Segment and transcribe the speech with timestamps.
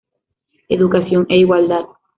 [0.67, 1.85] Educación e igualdad.